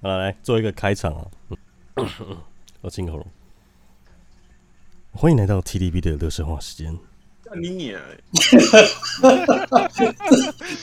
[0.00, 1.26] 好，来做一个开场啊！
[2.80, 3.26] 我清喉咙。
[5.10, 6.96] 欢迎来到 TDB 的垃圾话时间。
[7.60, 8.00] 你娘！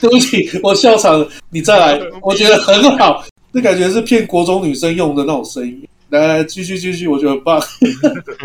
[0.00, 3.24] 对不起，我笑场，你再来，我觉得很好。
[3.54, 5.88] 这感觉是骗国中女生用的那种声音。
[6.10, 7.58] 来来，继续继续，我觉得很棒。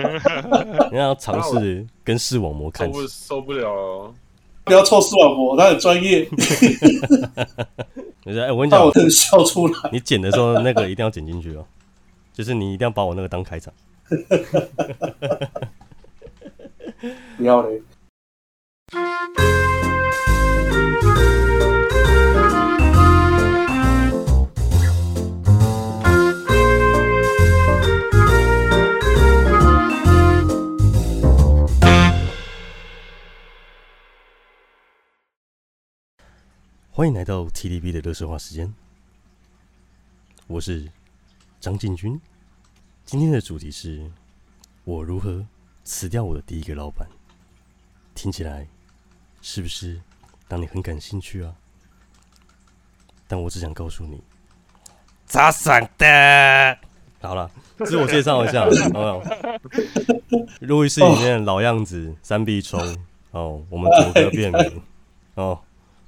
[0.90, 4.16] 你要尝试跟视网膜看，受不受不了、哦？
[4.72, 6.26] 不要臭视网膜，他很专业。
[8.24, 9.90] 你说，哎，我跟你讲，我笑出来。
[9.92, 11.66] 你剪的时候，那个一定要剪进去哦，
[12.32, 13.74] 就是你一定要把我那个当开场。
[17.36, 17.82] 不要嘞。
[36.94, 38.74] 欢迎来到 TDB 的垃圾话时间，
[40.48, 40.92] 我是
[41.58, 42.20] 张进军。
[43.06, 44.12] 今天的主题是
[44.84, 45.48] 我如何
[45.86, 47.08] 辞掉我的第一个老板。
[48.14, 48.68] 听起来
[49.42, 50.02] 是不是
[50.50, 51.56] 让你很感兴趣啊？
[53.26, 54.22] 但我只想告诉你，
[55.26, 56.78] 咋想的？
[57.22, 57.50] 好了，
[57.86, 59.24] 自我介绍一下， 好不好？
[60.60, 62.78] 录音室里面老样子，三壁冲
[63.32, 64.82] 哦，我们左哥变名
[65.36, 65.58] 哦。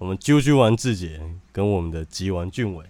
[0.03, 1.17] 我们啾啾玩志杰
[1.53, 2.85] 跟我们的吉玩俊伟，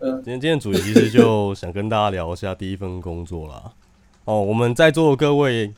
[0.00, 3.72] 今天今天主题其实就想跟大家聊一下第一份工作啦。
[4.24, 5.72] 哦，我们在座的各位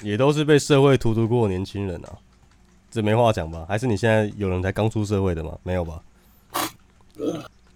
[0.00, 2.16] 也都是被社会荼毒过的年轻人啊，
[2.90, 3.66] 这没话讲吧？
[3.68, 5.58] 还是你现在有人才刚出社会的吗？
[5.62, 6.02] 没有吧？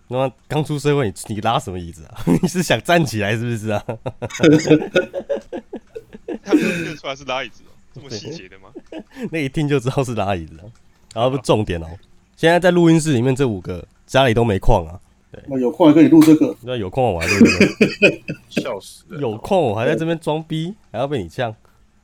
[0.09, 2.25] 那么刚出社会你，你拉什么椅子啊？
[2.41, 3.85] 你是想站起来是不是啊？
[6.43, 8.71] 他们认出来是拉椅子哦，这么细节的吗？
[9.31, 10.65] 那一听就知道是拉椅子啊。
[11.15, 11.87] 然后不重点哦，
[12.37, 14.99] 现在在录音室里面这五个家里都没矿啊，
[15.31, 18.19] 对，有矿还可以录这个，那有矿我还录这个，
[18.49, 21.55] 笑死，有矿我还在这边装逼，还要被你呛。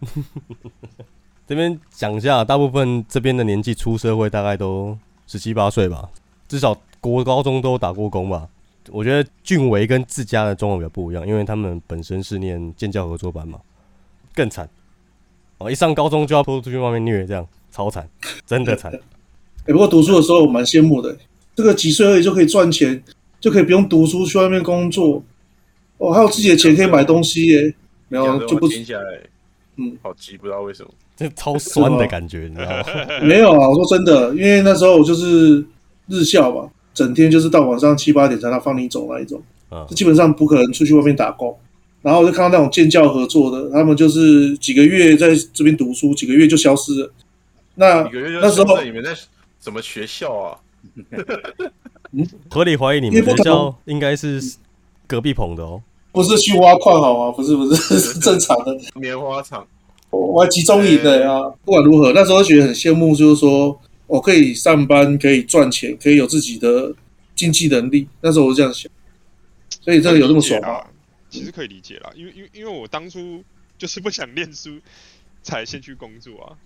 [1.47, 6.09] 这边讲一下，大部分这边的年纪出社会大概都十七八岁吧，
[6.47, 8.47] 至少国高中都打过工吧。
[8.91, 13.59] 我觉得俊维跟自家的中文比较不一样，因为他们本身是念建教合作班嘛，
[14.35, 14.69] 更惨
[15.59, 17.47] 哦，一上高中就要拖出去外面虐这样。
[17.71, 18.09] 超惨，
[18.47, 18.93] 真的惨。
[18.93, 18.99] 哎、
[19.67, 21.17] 欸，不过读书的时候我蛮羡慕的，
[21.55, 23.01] 这个几岁而已就可以赚钱，
[23.41, 25.23] 就可以不用读书去外面工作，
[25.99, 27.75] 哦，还有自己的钱可以买东西耶。
[28.09, 29.21] 没有就不停下来，
[29.77, 32.85] 嗯，好急，不知道为什么， 这超酸的感觉，你知道吗？
[33.23, 35.63] 没有啊，我说真的，因为那时候我就是
[36.07, 41.55] 日校吧，整天就是到晚上七八点才能放你走那一种，啊，就基本上不可能出去外面打工。
[42.09, 47.13] 然后我就看到那种建教合作的，他们就是几个月在这边读书，几个月就消失了。
[47.75, 48.09] 那
[48.41, 49.15] 那时候你们在
[49.61, 50.57] 什么学校啊？
[52.13, 54.43] 嗯，合理怀疑你们学校应该是
[55.07, 55.83] 隔壁棚的哦。
[56.13, 57.31] 不是去挖矿好吗？
[57.31, 59.67] 不是不是，是正常的棉花厂。
[60.09, 61.43] 我还集中营的啊。
[61.63, 66.95] 不管如何，那时候觉得很羡慕，就是说我可以上班，可以赚钱，可以有自己的
[67.37, 68.09] 经济能力。
[68.23, 68.91] 那时候我是这样想，
[69.83, 70.81] 所以这个有这么爽吗？
[71.31, 73.45] 其实可以理解啦，因为因为因为我当初
[73.77, 74.81] 就是不想念书，
[75.43, 76.59] 才先去工作啊。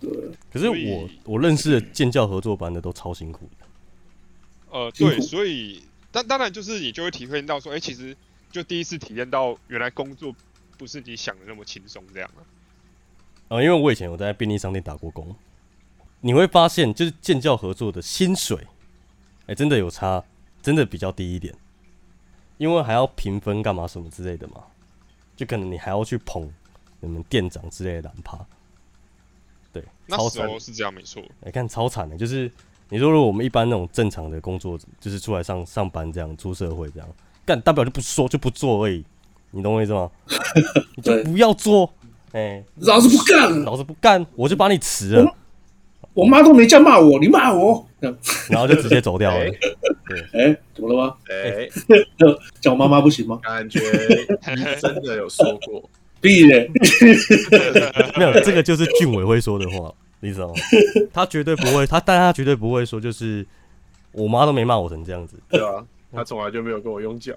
[0.00, 0.10] 对
[0.52, 3.66] 可是我我认识的建教合作班的都超辛苦的。
[4.70, 8.14] 呃，对，所以但当然就是你就会体会到说，哎、欸，其实
[8.50, 10.34] 就第一次体验到原来工作
[10.76, 12.42] 不是你想的那么轻松这样啊。
[13.48, 15.34] 呃，因为我以前有在便利商店打过工，
[16.20, 18.58] 你会发现就是建教合作的薪水，
[19.42, 20.22] 哎、欸，真的有差，
[20.60, 21.54] 真的比较低一点，
[22.58, 24.56] 因为还要评分干嘛什么之类的嘛，
[25.36, 26.48] 就可能你还要去捧
[27.00, 28.38] 你们店长之类的男趴。
[29.72, 31.22] 对，超惨是这样没错。
[31.44, 32.50] 你看超惨的，就是
[32.88, 37.08] 你说如果我们一般那种正常的工作，就是出来上上班这样，出社会这样，
[37.44, 39.04] 干大不了就不说就不做而已，
[39.50, 40.10] 你懂我意思吗？
[40.96, 41.92] 你就不要做，
[42.32, 45.36] 哎、欸，老子不干，老子不干，我就把你辞了。
[46.12, 47.84] 我妈都没这样骂我，你骂我，
[48.48, 49.44] 然后就直接走掉了。
[49.44, 49.50] 哎、
[50.10, 51.16] 欸欸，怎么了吗？
[51.28, 51.34] 哎、
[51.66, 51.70] 欸，
[52.60, 53.38] 叫我妈妈不行吗？
[53.42, 53.80] 感觉
[54.80, 55.88] 真的有说过。
[56.20, 56.66] 必然，
[58.16, 60.54] 没有，这个就是俊伟会说的话，你知道吗？
[61.12, 63.46] 他绝对不会，他但他绝对不会说，就是
[64.12, 67.34] 我妈都没骂我成这样子，对啊，他从来就没有跟我用脚，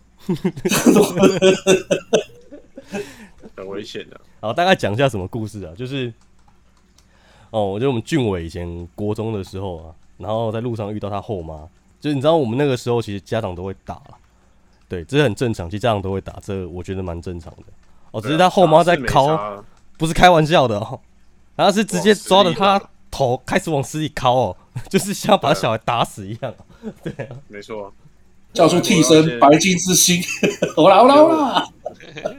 [3.58, 4.22] 很危险的。
[4.40, 5.74] 好，大概讲一下什么故事啊？
[5.76, 6.14] 就是
[7.50, 11.68] 哦，我觉得我们俊伟以前国中的时候啊，然后在路上遇到他后妈，
[12.00, 14.18] 就是你知道我们那个时候其实家长都会打了，
[14.88, 17.64] 对，这是很正常，其实家长都会打，这我觉得蛮正常的。
[18.12, 19.64] 哦，只是他后妈在敲，
[19.98, 21.00] 不是开玩笑的哦，
[21.56, 24.58] 然后是直接抓着他头开始往死里敲哦，
[24.90, 26.54] 就是像把小孩打死一样。
[27.04, 27.94] 对啊，没错。
[28.58, 30.20] 叫出替身白金之星，
[30.76, 31.70] 好啦好啦好啦！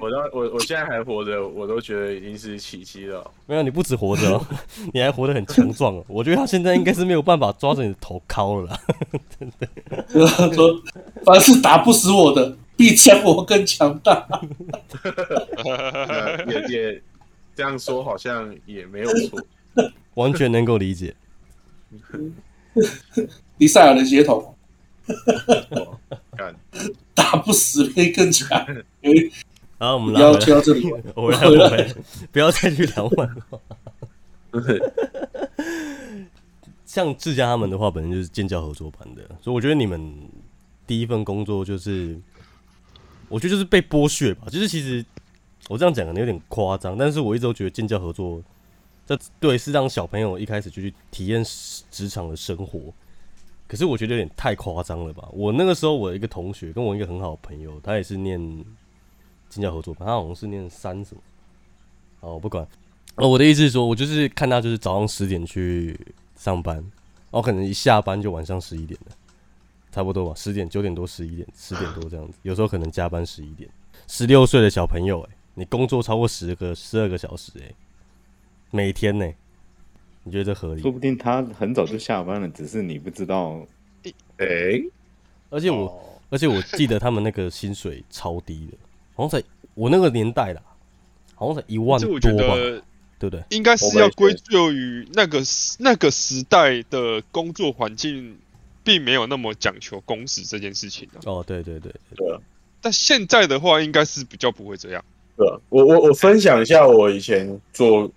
[0.00, 3.24] 我到 我我现在还活着，我都觉得已经是奇迹了。
[3.46, 4.44] 没有，你不止活着哦，
[4.92, 6.02] 你还活得很强壮。
[6.08, 8.80] 我觉得他现在应该是没有办法抓着你的头敲了啦。
[9.38, 10.82] 真的，说
[11.24, 14.26] 凡是打不死我的，比将我更强大。
[16.48, 17.02] 也也
[17.54, 19.40] 这样说，好像也没有错，
[20.14, 21.14] 完全能够理解。
[23.56, 24.52] 迪塞尔的血统。
[26.36, 26.54] 干
[27.14, 28.48] 打不死会更强。
[29.78, 31.94] 然后我们不要切到这里， 我来，我来，
[32.32, 33.58] 不要再去聊漫画。
[36.84, 40.12] 像志佳他们的话，本身就是建教合作班的，所以我觉得你们
[40.86, 42.18] 第一份工作就是，
[43.28, 44.48] 我觉得就是被剥削吧。
[44.50, 45.04] 就是其实
[45.68, 48.42] 我这样讲可能有点夸张，但是我一直都觉得建教合作，
[49.06, 51.44] 这对是让小朋友一开始就去体验
[51.90, 52.92] 职场的生活。
[53.68, 55.28] 可是我觉得有点太夸张了吧？
[55.30, 58.40] 我那个时候，我一个同学跟我一个很好的朋友，他也是念
[59.50, 61.20] 金教合作班，他好像是念三什么。
[62.20, 62.66] 哦，不管。
[63.16, 65.98] 哦，我的意思是说，我就是看他就是早上十点去
[66.34, 69.12] 上班，然后可能一下班就晚上十一点了，
[69.92, 73.68] 差不多吧，十点九点多十一点十点多这样子，有时候可能加班十一点。
[74.06, 77.70] 十六岁的小朋友，哎，你工作超过十个十二个小时，哎，
[78.70, 79.30] 每天呢？
[80.28, 80.82] 你觉得这合理？
[80.82, 83.66] 说不定他很早就下班了，只是你不知道。
[84.36, 84.84] 哎、欸，
[85.48, 88.76] 而且我，哦、而且我记得他们那个薪水超低的，
[89.14, 90.62] 好像才我那个年代啦，
[91.34, 92.54] 好像才一万多吧，
[93.18, 93.42] 对不对？
[93.48, 95.40] 应该是要归咎于那个
[95.78, 98.36] 那个时代的工作环境，
[98.84, 101.08] 并没有那么讲求工时这件事情。
[101.24, 102.38] 哦，对对对对，对。
[102.82, 105.02] 但现在的话，应该是比较不会这样。
[105.38, 108.12] 对，我我我分享一下我以前做。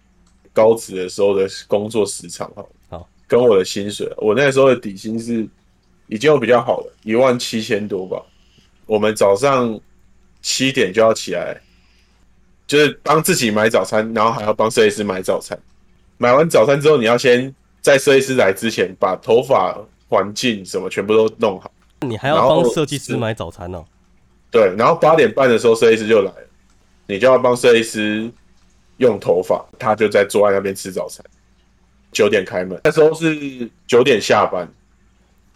[0.53, 5.47] 高职的时候的工作时长哈，好，跟我的薪水，我那时候的底薪是
[6.07, 8.21] 已经有比较好了，一万七千多吧。
[8.85, 9.79] 我们早上
[10.41, 11.59] 七点就要起来，
[12.67, 15.57] 就是帮自己买早餐，然后还要帮设计师买早餐。
[16.17, 19.77] 买完早餐之后，你要先在设计师来之前把头发、
[20.09, 21.71] 环境什么全部都弄好。
[22.01, 23.85] 你还要帮设计师买早餐哦？
[24.51, 26.47] 对，然后八点半的时候设计师就来了，
[27.07, 28.29] 你就要帮设计师。
[28.97, 31.25] 用头发，他就在坐在那边吃早餐。
[32.11, 34.67] 九点开门，那时候是九点下班。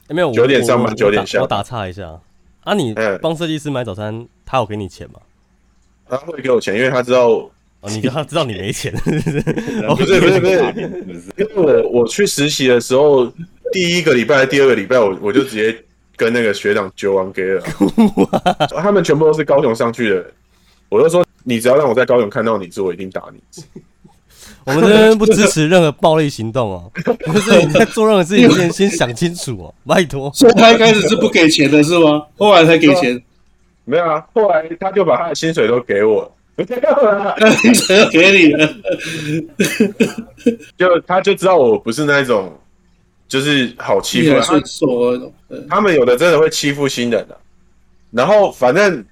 [0.08, 1.44] 欸、没有九点上班，九点下班。
[1.44, 2.18] 我打岔一下
[2.64, 5.20] 啊，你帮设计师买早餐，嗯、他有给你钱吗？
[6.08, 7.52] 他会给我钱，因为他知道，哦、
[7.90, 8.94] 你他 知道你没钱，
[9.98, 13.26] 不是不是不是，不是因为我我去实习的时候，
[13.74, 15.78] 第一个礼拜、第二个礼拜，我我就直接
[16.16, 17.62] 跟那个学长揪完给了，
[18.70, 20.26] 他们全部都是高雄上去的，
[20.88, 21.26] 我就说。
[21.48, 23.40] 你只要让我在高雄看到你，我一定打你。
[24.66, 26.92] 我们这边不支持任何暴力行动哦。
[27.34, 30.32] 就是你在做任何事情之前，先想清楚哦， 拜托。
[30.34, 32.26] 所以他一开始是不给钱的，是吗？
[32.36, 33.22] 后来才给钱？
[33.84, 38.74] 没有啊，后来他就把他的薪水都给我，没有啊，薪水都给你了。
[40.76, 42.52] 就他就知道我不是那种，
[43.28, 45.32] 就是好欺负的。
[45.70, 47.38] 他们有的真的会欺负新人的，
[48.10, 49.06] 然后反正。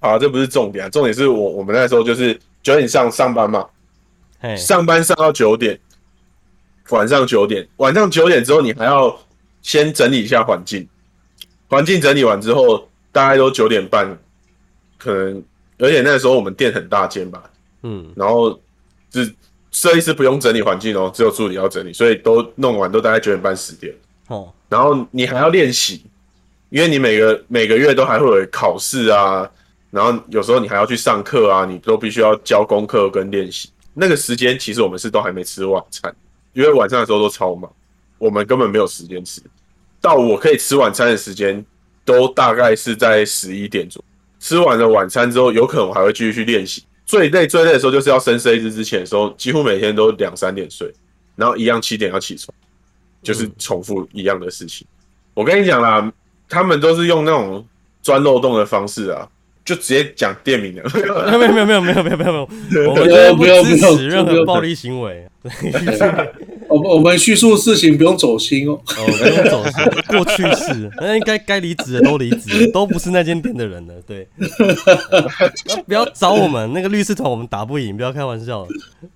[0.00, 3.66] 啊，这不是重点啊，重点是我我们那时候就是九点上上班嘛，
[4.56, 5.78] 上班上到九点，
[6.90, 9.18] 晚上九点，晚上九点之后你还要
[9.62, 10.86] 先整理一下环境，
[11.68, 14.06] 环境整理完之后大概都九点半，
[14.98, 15.42] 可能
[15.78, 17.42] 而且那时候我们店很大间吧，
[17.82, 18.60] 嗯，然后
[19.10, 19.34] 只
[19.70, 23.94] 设计师不用整理环境哦，只有助理要整理，所以都弄完都大概九点半十点，
[24.28, 26.04] 哦，然后你还要练习，
[26.68, 29.50] 因为你每个每个月都还会有考试啊。
[29.96, 33.70] 然后有时候你还要去上课啊，你都必须要交功课跟练习。
[33.94, 36.14] 那个时间其实我们是都还没吃晚餐，
[36.52, 37.72] 因为晚上的时候都超忙，
[38.18, 39.40] 我们根本没有时间吃。
[39.98, 41.64] 到我可以吃晚餐的时间，
[42.04, 44.04] 都大概是在十一点左右。
[44.38, 46.84] 吃完了晚餐之后，有可能我还会继续去练习。
[47.06, 50.92] 最累最累的时候就是要升 C 字之前的时候，几乎每天都两三点睡，
[51.36, 52.54] 然后一样七点要起床，
[53.22, 54.86] 就是重复一样的事情。
[55.32, 56.12] 我跟你讲啦，
[56.50, 57.66] 他们都是用那种
[58.02, 59.26] 钻漏洞的方式啊。
[59.66, 60.82] 就直接讲店名了，
[61.38, 62.38] 没有没有没有没有没有没有没
[62.80, 65.26] 有，我们不支持任何暴力行为。
[66.68, 73.94] 我们我们叙述事情不用走心哦，哦不用走心，过去式，那应该该离职的都离职，都不是那间店的人了。
[74.06, 74.26] 对，
[75.86, 78.66] 不要找我们那个律师团，我们打不赢，不要开玩笑。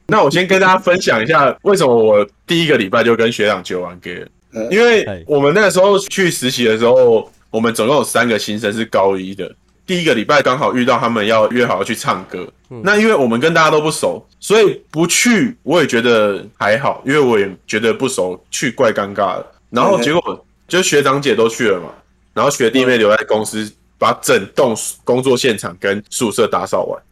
[0.07, 9.53] 那我先跟大家分享一下，为什么我第一个礼拜就跟学长揪完了，因为我们那个时候去实习的时候，我们总共有三个新生是高一的。
[9.91, 19.53] 第一个礼拜刚好遇到他们要约好要去唱歌，嗯、那因为我们跟大家都不熟，所以不去我也觉得还好，因为我也觉得不熟去怪尴尬的。
[19.69, 21.89] 然后结果就学长姐都去了嘛，
[22.33, 23.69] 然后学弟妹留在公司，
[23.99, 27.03] 把整栋工作现场跟宿舍打扫完。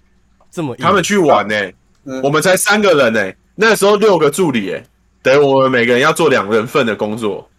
[0.48, 4.86] 这么他们去玩呢、欸，嗯、我们才三个人呢、欸，那时候六个助理哎、欸，
[5.20, 7.50] 等于我们每个人要做两人份的工作。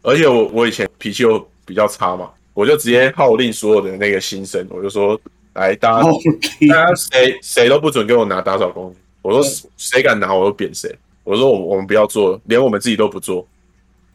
[0.00, 5.18] 而且我我以前脾气又比较差嘛，我就直接号令所有的那个新生，我就说，
[5.54, 6.08] 来大家
[6.68, 9.42] 大家谁谁都不准给我拿打扫工具，我说
[9.76, 10.94] 谁敢拿我就扁谁，
[11.24, 13.46] 我说我我们不要做，连我们自己都不做。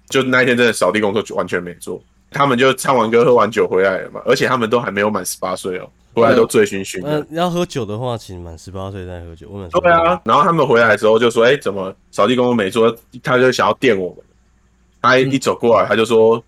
[0.09, 2.01] 就那一天真的扫地工作就完全没做，
[2.31, 7.19] 他们就唱完歌喝完酒回来了嘛，而且他们都还没有满十八岁哦，回来都醉醺醺的。
[7.19, 9.47] 嗯，要喝酒的话，请满十八岁再喝酒。
[9.49, 12.95] 我对啊，然后他们回来的时候就说，哎，怎么扫地工作没做？
[13.21, 14.17] 他就想要电我们。
[15.01, 16.43] 他一走过来，他就说：“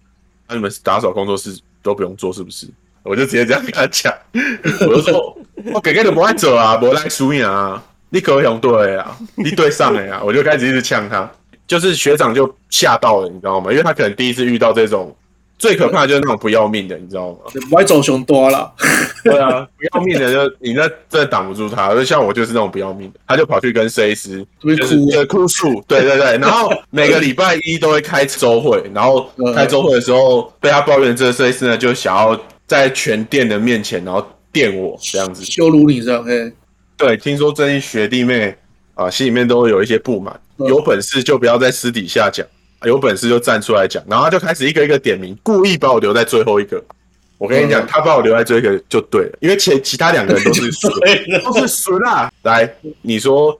[0.48, 2.68] 那你们打扫工作室都不用做，是不是？”
[3.04, 4.14] 我就直接这样跟他讲，
[4.88, 5.38] 我就说
[5.74, 11.30] ：“我给给你不爱走啊，不来输赢啊，你可用对啊，你对上了呀。”我就开始一直呛他，
[11.66, 13.72] 就是学长就吓到了，你知道吗？
[13.72, 15.16] 因为他可能第一次遇到这种。
[15.60, 17.38] 最可怕的就是那种不要命的，你知道吗？
[17.72, 18.74] 歪走熊多了。
[19.24, 26.38] 对啊，不要命的就你那真的挡不住他，就像我就是那种不要命的，他就跑去跟设计师就是哭诉，对对对。
[26.38, 36.24] 然后每个礼拜一都会开周会，然后开周会的时候被他抱怨，这个设计师呢就想要在全店的面前然后电我这样子羞辱你这样。
[36.24, 36.50] 嘿，
[36.96, 38.56] 对，听说最近学弟妹
[38.96, 42.48] 啊心里面都会有一些不满，有本事就不要在私底下讲。
[42.84, 46.84] 有本事就站出来讲，然后他就开始一个一个点名，故意把我留在最后一个。
[47.38, 50.92] 我跟你讲，他把我留在最后一个就对了，因为前其他两个人都是 损，
[51.44, 52.30] 都是损啊！
[52.44, 52.70] 来，
[53.02, 53.58] 你说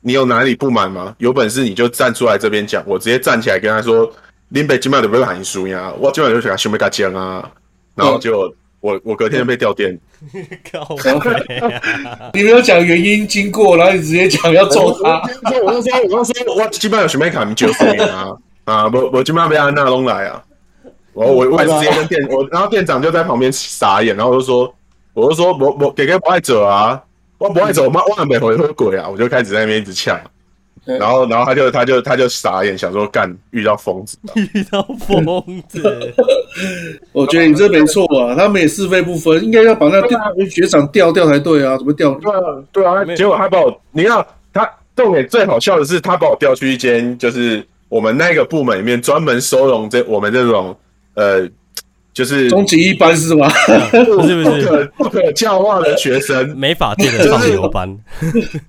[0.00, 1.14] 你有哪里不满吗？
[1.18, 4.12] 有本事你就站出来这边讲，我直接站起来跟他说
[4.50, 7.48] ：“林北今晚都不会喊你输呀，我今晚就想兄妹他讲啊。”
[7.94, 9.96] 然后就我我隔天就被调电。
[12.34, 15.22] 你没有讲原因经过，然后你直接讲要揍他。
[15.64, 18.36] 我就说，我就说，我基本上有兄妹卡，你就输啊。
[18.64, 20.42] 啊，我我今晚被安娜弄来啊！
[21.14, 24.74] 我我我直接跟店我，然后店长就在旁边傻眼，然后我就说，
[25.12, 27.02] 我就说我我给个不爱走啊，
[27.36, 29.08] 我不爱走，妈万没回回鬼啊！
[29.10, 30.18] 我就开始在那边一直呛，
[30.84, 34.16] 然后然后他就他就他就傻眼，想说干 遇到疯子，
[34.54, 36.14] 遇到疯子。
[37.12, 42.14] 我觉得你这没错啊，他们也是非不分，应该要把那个学长调掉才对啊，怎么调？
[42.14, 42.40] 对啊，
[42.72, 44.66] 对啊，结果他把我，你看他
[44.96, 47.62] 重点最好笑的是，他把我调去一间就是。
[47.92, 50.74] 我们那个部门里面专门收容这我们这种
[51.12, 51.46] 呃，
[52.14, 53.46] 就是终极一班是吗？
[53.90, 57.94] 不是不是，不可不可教化的学生，没法店的放牛班。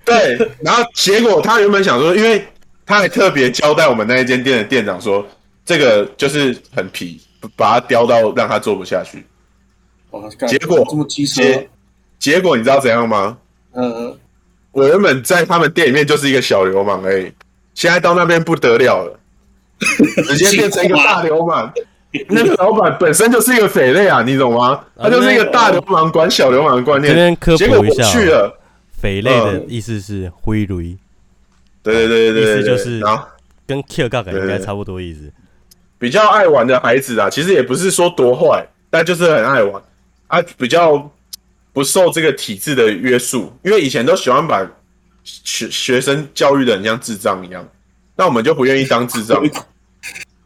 [0.03, 2.43] 对，然后结果他原本想说，因为
[2.85, 5.25] 他还特别交代我们那一间店的店长说，
[5.63, 7.21] 这个就是很皮，
[7.55, 9.25] 把他刁到让他做不下去。
[10.49, 11.41] 结果这么机车，
[12.19, 13.37] 结果你知道怎样吗？
[13.71, 14.17] 嗯嗯，
[14.73, 17.31] 我原本在他们店里面就是一个小流氓而已。
[17.73, 19.19] 现在到那边不得了了，
[20.27, 21.71] 直接变成一个大流氓。
[22.29, 24.79] 那个老板本身就是一个匪类啊，你懂吗？
[24.95, 27.11] 他就是一个大流氓管小流氓的观念。
[27.11, 28.55] 这边科普一下，去了
[29.01, 30.95] 匪类的意思是灰驴。
[31.81, 33.01] 对对对对，意思就是
[33.65, 35.31] 跟 kill 杠应该差不多意思。
[35.97, 39.81] 比较爱玩的孩子啊，其实也不是说多坏，但就是很爱玩
[40.27, 41.11] 啊，比较
[41.73, 44.63] 不受这个体制的约束，因为以前都喜欢把。
[45.23, 47.67] 学学生教育的很像智障一样，
[48.15, 49.41] 那我们就不愿意当智障。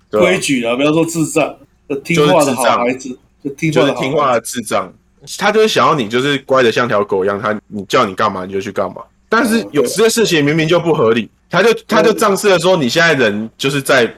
[0.10, 1.58] 规矩啊，不要说智障，
[2.04, 4.94] 听话的好孩子，就听话的听话的智障。
[5.38, 9.02] 他就是想要你就是乖的像条狗一样，他你叫你干嘛你就去干嘛。
[9.28, 14.10] 但是有些事情明明就不合理，他就他就仗势的说，你现在人就是在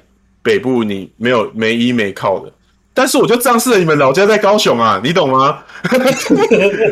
[0.44, 2.54] 北部，你没有没依没靠的。
[2.94, 5.64] 但是我就仗势了，你们老家在高雄啊，你懂吗？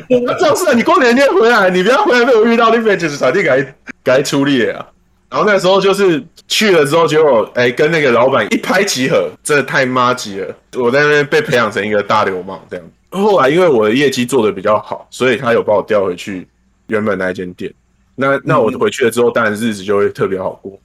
[0.07, 4.85] 我仗势了，你过年天回来，你不要回来被我遇到，你被就是场地该该出力啊。
[5.29, 10.55] 然后那时候就是去了之后，结果哎，跟那个老板一拍即合，真的太麻吉了。
[10.77, 12.85] 我在那边被培养成一个大流氓这样。
[13.09, 16.47] 后来因为我的业绩做得比较好，所以他有把我调回去
[16.87, 17.73] 原本那一间店。
[18.15, 20.79] 那那我回去了之后，当然日子就会特别好过，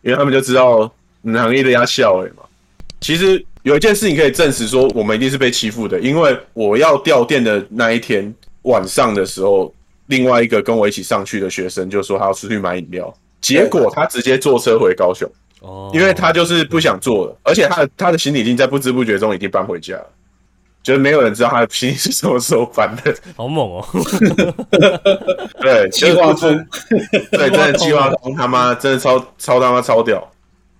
[0.00, 0.90] 因为他们就知道
[1.22, 2.44] 行业的压笑哎嘛。
[3.00, 3.44] 其实。
[3.64, 9.74] 有一件事情可以证实说，我们一定是被欺负的，因为我要掉电的那一天晚上的时候，
[10.06, 15.26] 另外一个跟我一起上去的学生就说他要出去买饮料，结果他直接坐车回高雄，
[15.60, 20.06] 哦，因为他就是不想坐了，而且他的他的行李已经在不知不觉中已经搬回家了，
[20.82, 23.86] 就是没有人知道他的行李是什么时候搬的，好猛哦，
[25.62, 26.66] 对，计划中，
[27.30, 30.30] 对，真的计划中，他妈真的超超他妈超屌。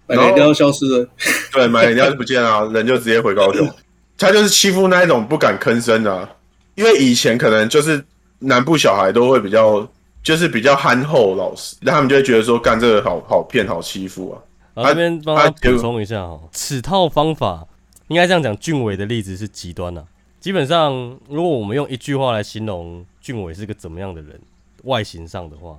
[0.06, 1.08] 买饮料消失了，
[1.52, 3.68] 对，买饮料就不见了，人就直接回高雄。
[4.16, 6.28] 他就是欺负那一种不敢吭声的，
[6.74, 8.04] 因为以前可能就是
[8.38, 9.86] 南部小孩都会比较，
[10.22, 14.32] 就是比较憨厚老实，他们就会觉得说干这个好好骗好欺负
[14.74, 14.84] 啊。
[14.88, 17.66] 这边帮他补充一下哦，此套方法
[18.08, 20.04] 应该这样讲，俊伟的例子是极端啊。
[20.40, 20.92] 基本上，
[21.28, 24.38] 如果我们用一句话来形容俊伟是个怎么样的人，
[24.82, 25.78] 外形上的话，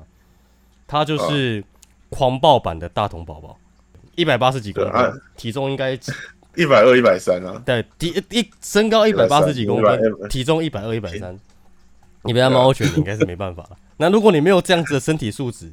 [0.87, 1.63] 他就是
[2.09, 3.57] 狂暴版的大同宝宝，
[4.15, 5.97] 一百八十几公斤，啊、体重应该
[6.55, 7.61] 一百二、一百三啊。
[7.65, 11.37] 对，体一身高一百八十几公斤，体重一百二、一百三。
[12.23, 13.77] 你被他猫拳，你应该是没办法了。
[13.97, 15.71] 那如果你没有这样子的身体素质，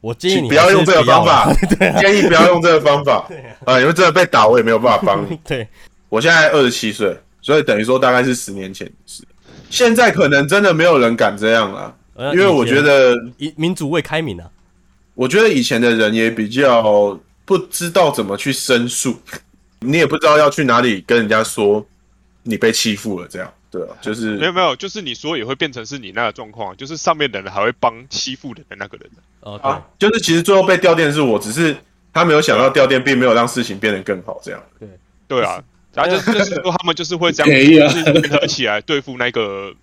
[0.00, 1.52] 我建议你不要用这个方法。
[1.78, 3.28] 对、啊，建议不要用这个方法
[3.64, 5.38] 啊，因为真的被打，我也没有办法帮你。
[5.44, 5.68] 对，
[6.08, 7.16] 我现在二十七岁。
[7.40, 9.22] 所以等于说大概是十年前的事，
[9.70, 11.94] 现在可能真的没有人敢这样了，
[12.32, 13.16] 因为我觉得
[13.54, 14.50] 民主未开明啊。
[15.18, 19.20] 我觉得以前的人也比较不知道怎么去申诉，
[19.80, 21.84] 你也不知道要去哪里跟人家说
[22.44, 23.52] 你被欺负了，这样。
[23.68, 29.10] 对啊，就是没有没有，就是你说也会变成是你那个状况，就是上面的人还会帮欺负的那个人。
[29.40, 31.76] 哦，对，就是其实最后被调电是我，只是
[32.12, 34.62] 他没有想到掉电并没有让事情变得更好，这样。
[34.78, 34.88] 对。
[35.26, 35.60] 对啊。
[35.94, 39.74] 然后就是就是说，他们就是会这样子 联合起来对付那个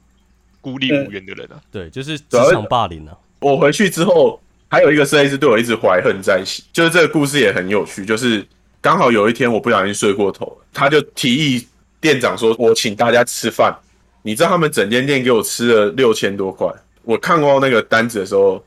[0.62, 1.60] 孤立无援的人啊。
[1.70, 3.18] 对，就是职场霸凌啊。
[3.42, 6.63] 我回去之后，还有一个设计师对我一直怀恨在心。
[6.74, 8.45] 就是这个故事也很有趣，就是
[8.81, 11.67] 刚好有一天我不小心睡过头了，他就提议
[12.00, 13.75] 店长说：“我请大家吃饭。”
[14.22, 16.67] 你知道他们整间店给我吃了六千多块。
[17.03, 18.63] 我看过那个单子的时候，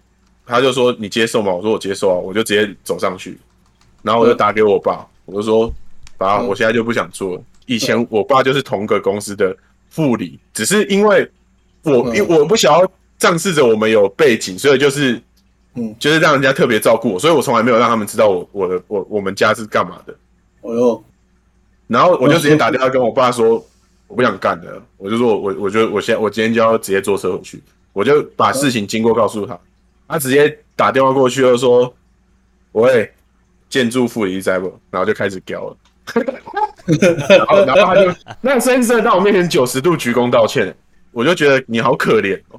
[0.46, 3.38] 他就说：“你接受吗？”我说：“我接受啊。”我就直接走上去，
[4.02, 5.72] 然后我就打给我爸，我就说。
[6.16, 7.40] 爸，我现在就不想做。
[7.66, 9.56] 以前我爸就是同个公司的
[9.88, 11.30] 副理，只是因为
[11.82, 12.90] 我因我不想要
[13.20, 15.22] 仗势着我们有背景，所以就是
[15.78, 20.14] 嗯，就是让人家特别照顾我，所以我从来没有让他们知道我我的我我们家是干嘛的。
[20.62, 21.04] 哦哟，
[21.86, 23.64] 然后我就直接打电话跟我爸说，
[24.08, 29.58] 我不想干了，我就说我我觉得我现在我今天就要直接坐车回去，我就把事情经过告诉他，
[30.08, 31.94] 他直接打电话过去就说，
[32.72, 33.10] 喂，
[33.70, 34.66] 建筑副理在不？
[34.90, 35.76] 然后就开始屌了。
[37.28, 40.74] 然后，然后他就那个先生在我面前九十度鞠躬道歉，
[41.12, 42.58] 我就觉得你好可怜哦，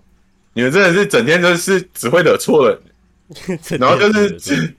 [0.54, 2.80] 你们真的是整天都是只会惹错人，
[3.80, 4.74] 然后就是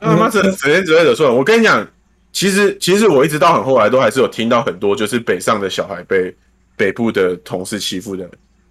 [0.00, 1.36] 他妈整整天只会惹错人。
[1.36, 1.86] 我跟你讲，
[2.32, 6.34] 其实其实我一直到很后来都还是有听到很多就是北上的小孩被
[6.76, 8.28] 北部的同事欺负的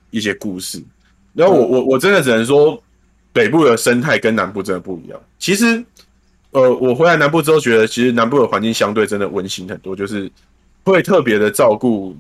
[0.09, 0.83] 一些故事。
[1.33, 2.81] 然后我我我真的只能说，
[3.31, 5.19] 北部的生态跟南部真的不一样。
[5.39, 5.83] 其实。
[6.53, 10.29] 呃，我回来南部之后，觉得其实南部的环境相对真的温馨很多，就是
[10.83, 12.13] 会特别的照顾，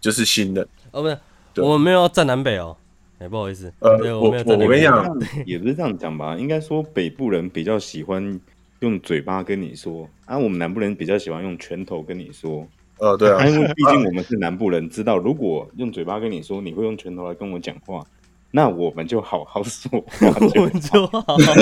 [0.00, 0.64] 就是新人。
[0.92, 1.18] 哦，不是，
[1.56, 2.76] 我们没有要站南北哦，
[3.18, 3.72] 哎，不好意思。
[3.80, 8.40] 呃，我我我跟你讲， 也不是这样讲吧，应该说北部人比较喜欢
[8.80, 12.66] 用嘴巴跟你说，啊，我们南部人比较喜欢用拳头跟你说。
[12.98, 18.04] 呃，对啊，因为毕竟我们是南部人，知道如果用嘴巴跟你说，你会用拳头来跟我讲话。
[18.50, 19.90] 那我们就好好说，
[20.22, 21.52] 我们就好好说。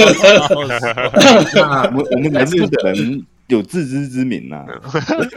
[1.95, 4.65] 我 我们南部的人有自知之明呐。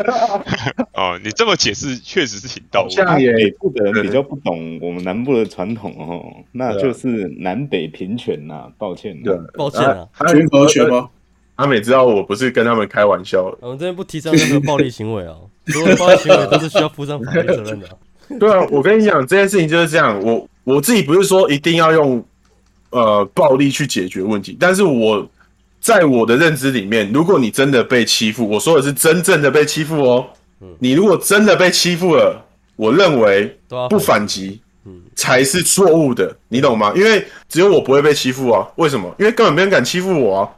[0.93, 2.89] 哦，你这么解释确实是挺到位。
[2.89, 8.67] 像北部的人比较不懂我们南部的传统哦，那就是南北平权呐。
[8.77, 10.07] 抱歉，对，抱歉啊。
[10.27, 11.09] 拳头拳吗？
[11.55, 13.53] 他们也知道我不是跟他们开玩笑。
[13.59, 17.87] 我们这边不提倡任何暴力行为哦， 所有暴力行为都是需要负上法律责任的。
[18.39, 20.19] 对啊，我跟你讲，这件事情就是这样。
[20.23, 22.23] 我我自己不是说一定要用
[22.91, 25.27] 呃暴力去解决问题，但是我
[25.79, 30.25] 在我的认知里面，如果你真的被欺负，我说的是真正的被欺负哦。
[30.79, 33.57] 你如果真的被欺负了，我认为
[33.89, 34.61] 不反击
[35.15, 36.91] 才是错误的，你懂吗？
[36.95, 38.67] 因为只有我不会被欺负啊。
[38.75, 39.13] 为什么？
[39.19, 40.49] 因为根本没人敢欺负我啊。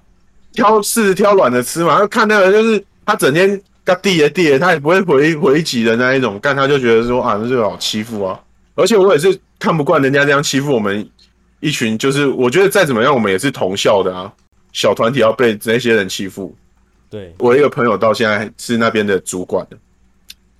[0.53, 3.61] 挑是挑软的吃嘛，要看那个就是他整天。
[3.83, 8.39] 嘎地也地，他也不会回回击的那一种，干他就觉得说啊，那就好欺负啊。
[8.75, 11.09] 而且我也是看不惯人家这样欺负我们
[11.61, 14.31] 一群，就是我觉得再怎么样，我们也是同校的啊。
[14.73, 16.55] 小团体要被这些人欺负，
[17.09, 19.77] 对，我一个朋友到现在是那边的主管的，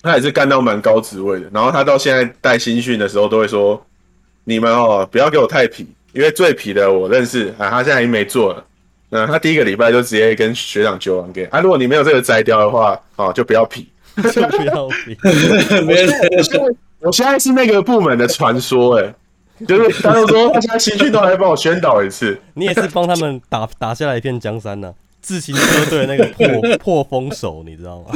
[0.02, 1.50] 他也是干到蛮高职位的。
[1.54, 3.84] 然后他到现在带新训的时候都会说
[4.44, 8.66] ：“你们哦，不要给我太皮，因为最皮的我认识啊，他现在已经没做了。”
[9.14, 13.88] 那他第一个礼拜就直接跟学长揪完给啊，如果你没有这个摘掉的话，哦，就不要皮，
[14.32, 15.18] 就不要皮。
[17.00, 19.14] 我现在是那个部门的传说，哎，
[19.68, 26.26] 就是他都说他现在新训都还帮我宣导一次， 你也是帮他们打打下来一片江山呢、啊，自行车队那个
[26.78, 28.08] 破 破风手，你知道吗？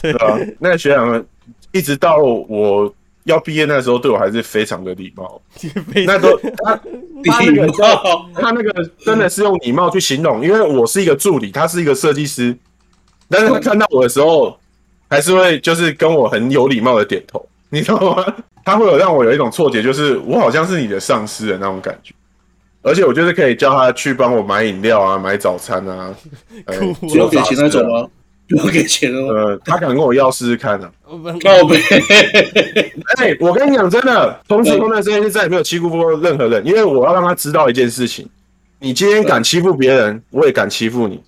[0.00, 1.24] 对啊，那个学长
[1.72, 2.92] 一直到我。
[3.24, 5.40] 要毕业那时候对我还是非常的礼貌，
[6.06, 6.74] 那都他
[7.22, 7.68] 他那个
[8.34, 12.56] 他那个真的是用礼貌去形容，因为我是一个助理，他是一个设计师，
[13.28, 14.58] 但是他看到我的时候
[15.08, 18.34] 还是会就是跟我很有礼貌的点头， 你知道吗？
[18.64, 22.12] 他会有让我有一种错觉，就是我好像是你的上司的那种感觉，
[22.82, 26.14] 而且我就是可以叫他去帮我买饮料啊，买早餐啊，
[27.08, 28.06] 只有给钱那种吗？
[28.50, 29.28] 不给钱了吗？
[29.32, 31.14] 呃，他敢跟我要试试看呢、啊。
[31.40, 31.80] 靠北。
[33.18, 38.28] 哎，我跟你讲真的，从此后那时间就再也没有欺负过任何人，因为我要让他知道一件事情：
[38.80, 41.22] 你今天敢欺负别人，我也敢欺负你。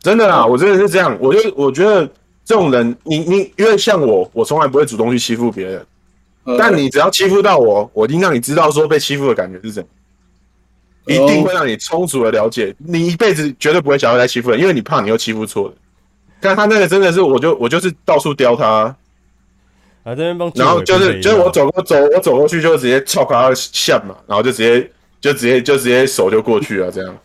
[0.00, 1.14] 真的啦，我真的是这样。
[1.20, 2.08] 我就我觉得
[2.48, 5.86] 这种人，你你因为像我，我从来不会主动去欺负别人。
[6.56, 9.86] 但你只要欺负到我，我一定让你知道说被欺负的感觉是怎
[11.06, 12.74] 样，一定会让你充足的了解。
[12.78, 15.74] 你一辈子绝对不会想要再欺负人，因为你怕你又欺负错了。
[16.40, 18.96] 但他那个真的是，我就我就是到处刁他，
[20.04, 27.18] 啊这边帮，然后就是就是我走过走我走过去就直接撬开他的线嘛，然后就直接就直接就直接手就过去了这样。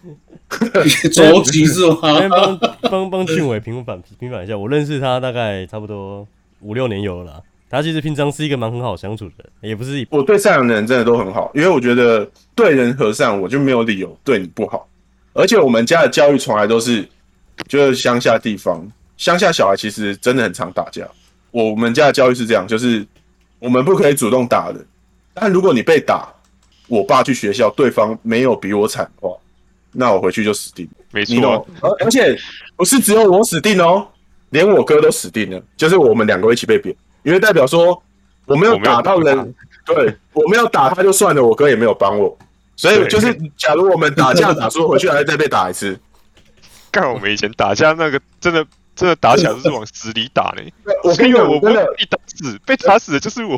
[1.14, 1.98] 着急是吗？
[2.30, 2.60] 帮
[2.92, 6.28] 帮帮俊伟平反平反一下，我认识他大概差不多
[6.62, 7.42] 五六年有了啦。
[7.70, 10.08] 他其实平常是一个蛮很好相处的人，也不是。
[10.12, 14.88] 我对善良的人真的都很好，因为我觉得对人和善，我就没有理由对你不好。
[15.34, 17.04] 而且我们家的教育从来都是，
[17.68, 18.88] 就是乡下地方，
[19.18, 21.08] 乡下小孩其实真的很常打架。
[21.50, 23.04] 我们家的教育是这样，就是
[23.58, 24.86] 我们不可以主动打人，
[25.34, 26.32] 但如果你被打，
[26.88, 29.36] 我爸去学校，对方没有比我惨的话，
[29.94, 30.92] 那我回去就死定了。
[31.12, 31.68] 没错，
[32.00, 32.38] 而且
[32.76, 34.08] 不是只有我死定哦，
[34.50, 36.96] 连我哥都死定了，就是我们两个一起被贬。
[37.24, 38.02] 因为代表说
[38.46, 42.38] 我没有打到人，对，我没有打他就算了，我哥也没有帮我，
[42.76, 45.98] 所以就是假如我们打架打输回去还要再被打一次，
[46.92, 51.86] 干我们以前打架那个真的真的打起来就是往死里打嘞，我跟你讲，我真的。
[51.98, 53.58] 被打死被打死的就是我，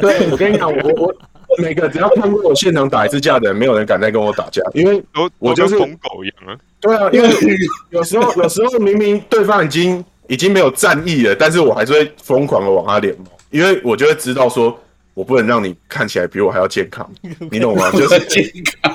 [0.00, 1.14] 对，我跟你讲，我我
[1.62, 5.02] 每个只要看过我现场打一次架的人，没有人敢再跟我打架，因为
[5.38, 7.28] 我就是疯狗一样啊，对啊，因为
[7.90, 10.04] 有时候有时候明明对方已经。
[10.30, 13.16] 已经没有战意了，但是我还是会疯狂的往他脸，
[13.48, 14.78] 因为我就会知道说，
[15.14, 17.10] 我不能让你看起来比我还要健康，
[17.50, 17.90] 你懂吗？
[17.92, 18.44] 就是 健
[18.82, 18.92] 康，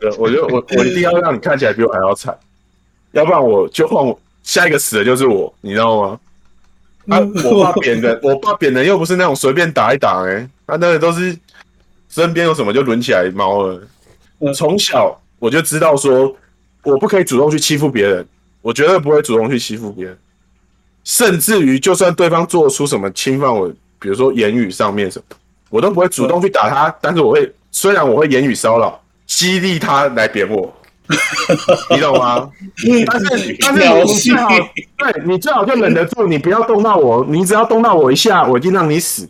[0.00, 2.36] 对，我就我我一定要让你看起来比我还要惨，
[3.12, 6.18] 要不然我就换我下一个死的就是我，你知道吗？
[7.06, 11.38] 啊，我爸扁人，我爸扁人又不是那种随便打一打，哎，他那个都是
[12.14, 13.82] 身边有什么就轮起来猫了。
[14.54, 16.32] 从小我就知道说，
[16.84, 18.24] 我不可以主动去欺负别人，
[18.62, 20.16] 我绝对不会主动去欺负别人。
[21.02, 25.36] 甚至于，就算对方做出什么侵犯我，比如说言语上面什么，
[25.70, 26.94] 我都不会主动去打他。
[27.00, 30.72] 但是我会，虽然我会言语骚扰，激励他来扁我，
[31.90, 32.48] 你懂吗？
[33.08, 34.48] 但是，但是你最好，
[34.96, 37.26] 对你最好就忍得住，你不要动到我。
[37.28, 39.28] 你只要动到我一下，我一定让你死。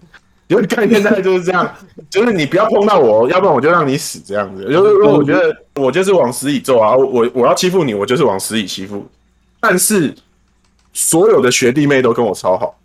[0.49, 1.75] 因为看现在就是这样，
[2.11, 4.63] 就是你不要碰到我，要不然我就让你死这样子。
[4.65, 9.07] 就是因为我觉得我就是往死里揍啊，我我要欺负你，我就是往死里欺负。
[9.61, 10.15] 但是。
[10.97, 12.79] 所有的学弟妹都跟我超好，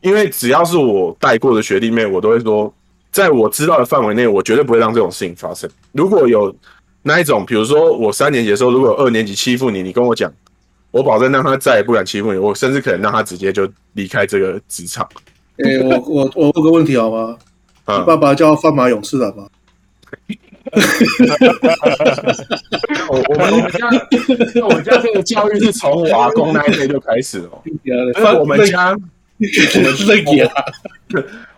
[0.00, 2.72] 因为只要是我带过的学弟妹，我都会说，
[3.10, 5.68] 在我知道的范围内，我绝对不会让这种事情发生。
[5.90, 6.54] 如果有
[7.02, 10.32] 那一种，比如说我三年级的时候，如果有二年级欺负你，你跟我讲，
[10.92, 15.04] 我保证让他再也不敢欺负你，我甚至可能让他直接就离开这个职场。
[15.64, 17.36] 哎、欸，我我我问个问题好吗？
[17.86, 19.48] 嗯、你爸爸叫范马勇次郎吗？
[23.08, 23.90] 我我们家，
[24.64, 27.50] 我们家这个教育是从我阿公那一辈就开始了。
[27.64, 30.64] 因为我们家，我们是给啊，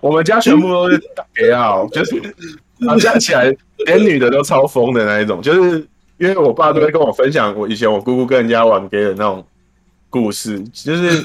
[0.00, 1.00] 我们家全部都是
[1.34, 2.16] 给啊，就是
[2.88, 3.54] 啊，加起来
[3.86, 5.42] 连女的都超疯的那一种。
[5.42, 5.86] 就是
[6.18, 9.44] 因为我爸都会跟我分享，我以前我姑姑跟人家玩给的那种
[10.08, 11.22] 故事，就是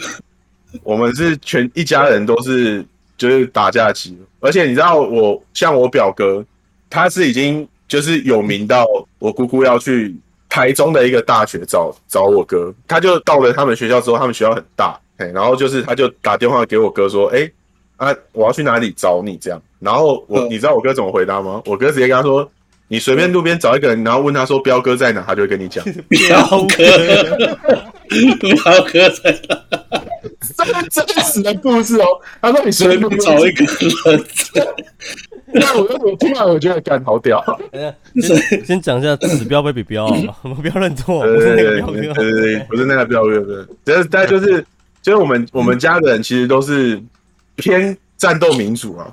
[0.83, 2.85] 我们是全一家人都是
[3.17, 6.45] 就是打架机，而且你知道我像我表哥，
[6.89, 7.67] 他是已经。
[7.89, 8.85] 就是有名到
[9.17, 10.15] 我姑姑要去
[10.47, 17.49] 台中的一个大学找找我哥，他就到了他们学校之后，他们学校很大，嘿，然后就是他就打电话给我哥说，哎，
[17.97, 21.63] 啊，我要去哪里找你这样，然后我你知道我哥怎么回答吗？
[21.65, 22.47] 我哥直接跟他说，
[22.87, 26.83] 你随便路边找一个人，然后问他说彪哥在哪，他就会跟你讲 彪哥，
[28.39, 29.98] 彪哥在哪，
[30.57, 32.05] 这是真实的故事哦。
[32.41, 33.65] 他说你随便找一个
[34.11, 34.25] 人。
[35.51, 37.43] 那我我听完我觉得干好屌。
[38.21, 38.35] 先
[38.65, 44.63] 先讲一下指标被比标啊， 不要认错，不是那个标哥，对对对，不是那个标哥，对，但是但就是
[45.01, 47.01] 就是我们我们家的人其实都是
[47.55, 49.11] 偏战斗民族啊，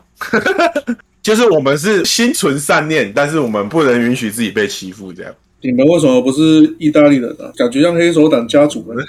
[1.23, 5.33] 就是我们是心存善念，但是我们不能允许自己被欺负这样。
[5.63, 6.41] 你们为什么不是
[6.79, 7.51] 意大利人啊？
[7.57, 9.03] 感觉像黑手党家族呢。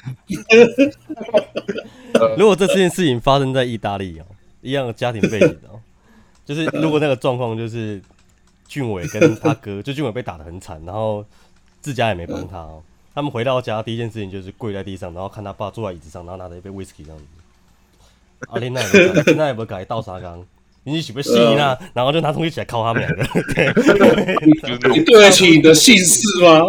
[2.38, 4.25] 如果这件事情发生在意大利哦，
[4.62, 5.80] 一样的家庭背景哦。
[6.45, 8.01] 就是如果那个状况就是
[8.67, 11.25] 俊伟跟他哥，就俊伟被打得很惨，然后
[11.82, 12.82] 自家也没帮他哦。
[13.13, 17.25] 他们回到家第一件事情就是跪在地上，然后看他爸坐在椅子上，然后拿着一杯威士忌这样子。
[18.49, 20.45] 阿林那也那也不改倒沙缸，
[20.84, 21.77] 你是不是信啊？
[21.93, 23.23] 然后就拿东西起来敲他们两个。
[24.93, 26.62] 你对得起你的姓氏吗？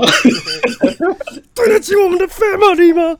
[1.55, 3.19] 对得起我们的 family 吗？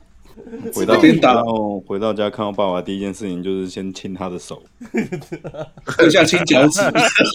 [0.73, 0.95] 回到
[1.33, 4.61] 然后回到家看到爸爸，第一件事情就是先亲他的手，
[5.99, 6.81] 就像亲脚趾。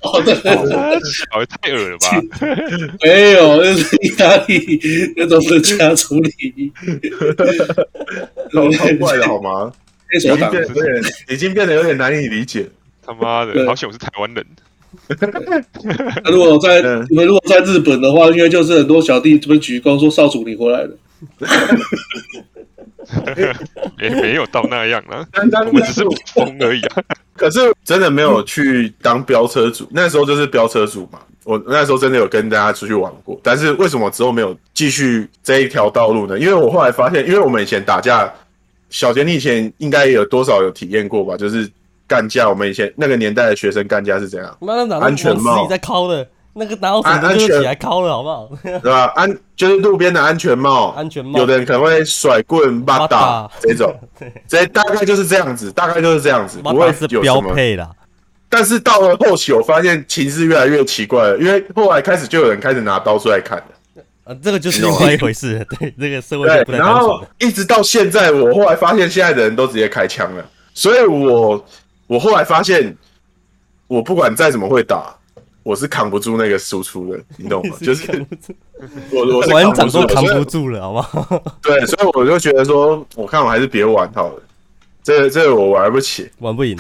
[0.03, 2.21] 好的，太恶了吧？
[3.03, 6.73] 没有，那是意大利那种是家族礼仪，
[8.77, 9.73] 太怪了好吗？
[10.15, 12.69] 已经变有点，已经变得有点难以理解。
[13.07, 14.45] 他妈的，好险我是台湾人。
[16.23, 18.13] 那如果在你们如果在日本的。
[18.13, 20.97] 话，应该就是很多小弟这边鞠躬说少主你回来了。
[24.01, 25.27] 也没有到那样啊，
[25.67, 27.03] 我们只是疯而已啊。
[27.37, 31.19] 可是真的没有去当飙车主，那时候就是飙车主嘛。
[31.43, 36.39] 我那时候真的有跟大家出去玩过，但是为什么之后没有继续这一条道路呢？
[36.39, 38.33] 因为我后来发现，因为我们以前打架，
[38.89, 41.37] 小杰你以前应该也有多少有体验过吧？
[41.37, 41.71] 就是
[42.07, 44.57] 干架，我们以前那个年代的学生干架是怎样？
[45.01, 46.27] 安全帽在敲的。
[46.57, 48.49] 那个哪有什么就起来敲了，好不好？
[48.63, 49.13] 对吧？
[49.17, 51.41] 安就是路边的安全帽，安全帽。
[51.41, 53.93] 有的人可能会甩棍、巴打这种，
[54.47, 57.91] 这大概就是这样子，大概就是这样子，不会是标配啦。
[58.49, 63.65] 但是到了后期，我发现情势越来越奇怪了，因为后来开始就有人开始拿刀出来砍了。
[64.23, 65.67] 啊，这个就是另外一回事。
[65.79, 66.71] 对，这个社会不。
[66.71, 71.65] 然后一直到现在，我后来发现现在的人都直接开枪了，所以我
[72.07, 72.97] 我后来发现，
[73.89, 75.13] 我不管再怎么会打。
[75.65, 77.77] 我是扛不住那个输出的，你懂吗？
[77.83, 78.25] 就是
[79.11, 81.43] 我我是玩长都扛不住了，好不好？
[81.61, 84.43] 对，所以我就觉得说，我看我还是别玩好了。
[85.03, 86.79] 这个、这我玩不起，玩不赢。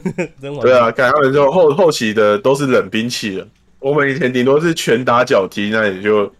[0.40, 3.46] 对啊，看他们就后后期的都是冷兵器了。
[3.78, 6.30] 我们以前顶多是拳打脚踢，那也就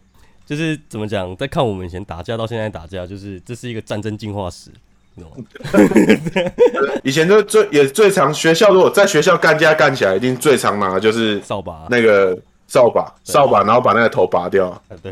[0.47, 1.37] 就是怎么讲？
[1.37, 4.71] 在看我们以前打架到现在打架，就是这是一个战争进化史。
[7.03, 14.81] 以前就最也最常学校，如果在学校干架干起来，一定最常拿的就是扫把，那个扫把，扫把，然后把那个头拔掉。
[15.03, 15.11] 对，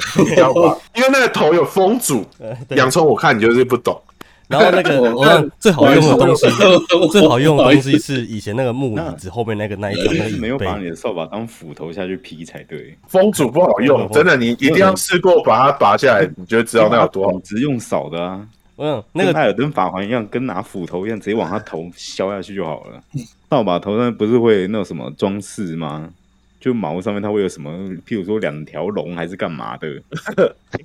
[0.95, 2.25] 因为那个头有风阻。
[2.71, 4.01] 洋葱，我看你就是不懂。
[4.47, 6.47] 然后那个我看最好用的东西，
[7.11, 12.95] 最好用的东西是以前那个木椅子后面那个那一层，没有把你的扫把当斧头下去劈才对。
[13.09, 17.40] 风阻不好用，真的，你一定要试过把它拔下来，你就知道那有多好。
[17.43, 18.47] 只用扫的啊。
[18.76, 23.02] 嗯，那个艾尔登法环一样，跟拿斧头一样，直接往他头削下去就好了。
[23.50, 26.10] 扫把头上不是会那种什么装饰吗？
[26.60, 27.70] 就毛上面它会有什么？
[28.06, 29.87] 譬如说两条龙还是干嘛的？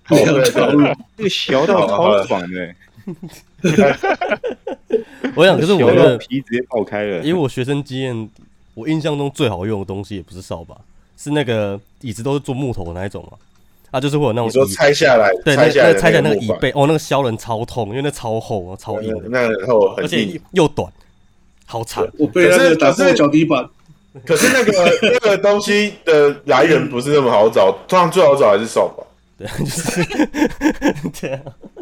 [0.09, 0.83] 两条龙，
[1.15, 2.75] 那个削到超爽的。
[5.35, 7.19] 我想，可是我的皮直接爆开了。
[7.23, 8.29] 因为我学生经验，
[8.73, 10.75] 我印象中最好用的东西也不是扫把，
[11.17, 13.37] 是那个椅子都是做木头的那一种嘛。
[13.91, 20.91] 啊，就是会有那种你说拆下来，对，拆下来拆下来那个椅背，哦，那个削人超痛，因为那超厚，超硬，那然后而且又短，
[21.65, 22.07] 好长。
[22.17, 23.67] 我被那个打过脚底板。
[24.25, 29.03] 可是那个 那个东西的来源不是那么好找，通常最好找还是扫把。
[29.37, 30.03] 对，就是
[31.13, 31.39] 这样。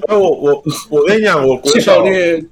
[0.09, 2.45] 我我我跟你讲，我国小练，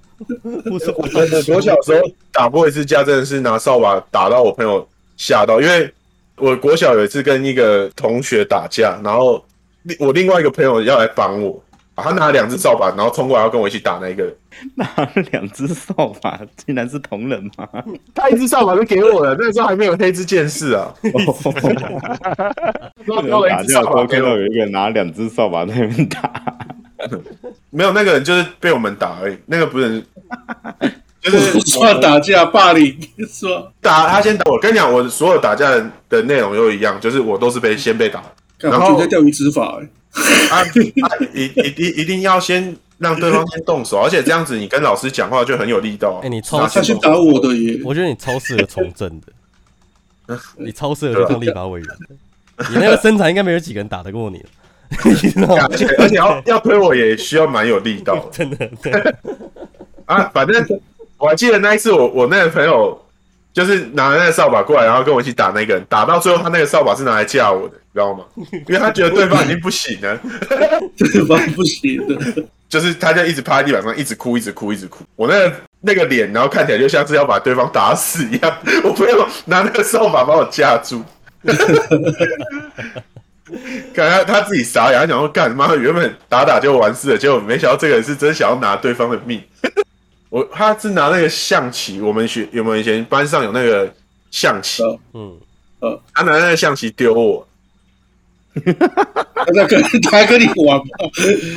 [0.65, 4.85] 我真的国小时候打过一次架，真的是拿扫把打到我朋友
[5.17, 5.89] 吓到，因为。
[6.37, 9.43] 我国小有一次跟一个同学打架，然后
[9.99, 11.63] 我另外一个朋友要来帮我，
[11.95, 14.35] 他拿了两只扫把，然后冲过来要跟我一起打那个。
[14.75, 17.67] 拿了两只扫把，竟然是同人吗？
[18.13, 20.93] 他一只扫把都给我了，那个时候还没有黑之剑士啊。
[23.49, 26.57] 打架的时候看到有一个人拿两只扫把在那边打，
[27.71, 30.03] 没有那个人就是被我们打而已，那个不是。
[31.25, 32.95] 就是说打架霸凌，
[33.27, 34.59] 说打他先打我。
[34.59, 38.23] 跟你讲，我所有打架的的内容都一样，就是我都是被先被打，
[38.59, 39.81] 然后在钓鱼执法。
[40.49, 40.63] 啊，
[41.33, 46.21] 一一定一定要先让对方先动手，而且这样子你跟老师讲话就很有力道。
[46.23, 47.81] 哎，你超他先打我的耶！
[47.83, 51.89] 我觉得你超适合从政的， 你超适合当立法委员。
[52.69, 54.41] 你那个身材应该没有几个人打得过你，
[55.03, 58.69] 而且而且要要推我也需要蛮有力道， 真的。
[60.05, 60.65] 啊，反正。
[61.17, 63.01] 我还记得那一次我，我我那个朋友
[63.53, 68.25] 就是拿了那个扫把过来，然后跟我一起打那个人，打到最后他那个扫把是拿来架我的，你知道吗？
[68.67, 70.19] 因为他觉得对方已经不行了，
[70.97, 75.05] 对方不行了，就是他就一直趴在地板上，一直哭，一直哭，一直哭。
[75.15, 78.57] 我那个那个脸，然后看起来就像是要把对方打死一样。
[78.83, 81.01] 我朋友拿那个扫把把我架住，
[83.93, 89.41] 感觉他自己傻眼，他想说干妈，原本打打就完事了，结果没想到这个人是真想要拿对方的命。
[90.35, 93.89] 我他是拿那个象棋，我们学有没有以前班上有那个
[94.29, 94.83] 象棋？
[95.13, 95.33] 嗯，
[95.79, 97.47] 呃，他拿那个象棋丢我，
[99.33, 100.83] 他在跟他跟你玩吗？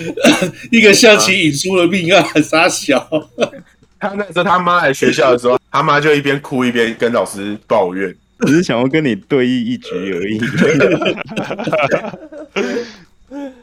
[0.71, 3.05] 一个象棋引出了命案，傻小。
[3.99, 8.15] 他那时候他妈来学校的时候，他妈就一边哭一边跟老师抱怨，
[8.47, 10.41] 只是想要跟你对弈一局而已。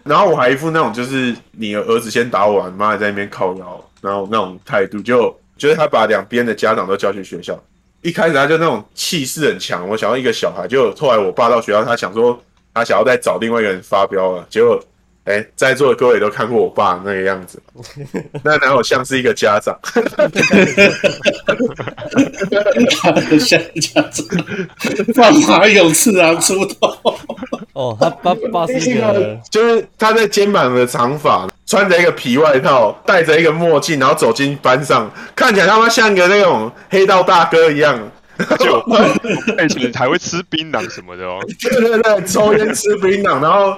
[0.04, 7.58] 然后我还一副那种就是你儿子先打我，你妈还在那边靠腰，然后那种态度，就就是他把两边的家长都叫去学校。
[8.02, 12.40] 一开始他就那种气势很强，我想要一个小孩，就后来我爸到学校，他想说
[12.74, 14.80] 他想要再找另外一个人发飙了，结果。
[15.26, 17.60] 哎，在座的各位都看过我爸那个样子，
[18.44, 19.76] 那哪有像是一个家长？
[23.40, 24.26] 像家长，
[25.16, 27.16] 放马有次郎出头。
[27.74, 38.00] 哦，他爸爸是一个， 就是他在肩膀的长发，穿着一个皮外套，戴着一个墨镜，然后走进班上，看起来他妈像一个那种黑道大哥一样。
[38.60, 38.84] 就
[39.64, 43.78] 以前还会吃槟榔什么的哦，对对对，抽烟吃槟榔，然后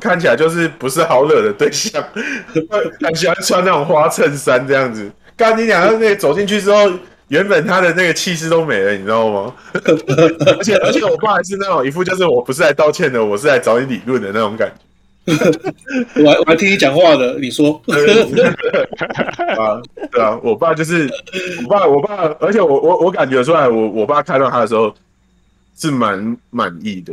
[0.00, 2.02] 看起来就是不是好惹的对象，
[3.00, 5.10] 很喜欢穿那种花衬衫这样子。
[5.36, 6.90] 刚你俩那个走进去之后，
[7.28, 9.54] 原本他的那个气势都没了，你知道吗？
[9.74, 14.87] 而且而且我爸还是那种一副就是我不是来道歉的，我是来找你理论的那种感觉。
[16.24, 21.08] 我还我还听你讲话的，你说啊，对啊，我爸就是
[21.64, 24.94] 我爸，我爸，而且我我我感觉出来，我我爸看到他的时候
[25.76, 27.12] 是蛮满意的，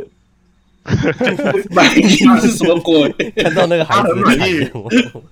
[1.70, 2.06] 满意
[2.40, 3.08] 是什么鬼？
[3.36, 4.68] 看到那个孩子他很满意，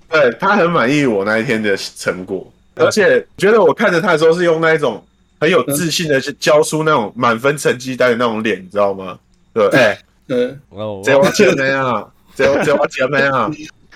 [0.09, 5.03] 对他很满意我那一天的成果，而且觉得我看着他的时候是用那一种
[5.39, 9.17] 很有自信的去教出那种满分成绩单的那种脸，你知道吗？
[9.53, 10.59] 对，哎，嗯，
[11.03, 12.05] 这我觉得呀。
[12.35, 13.49] 这这我姐妹啊，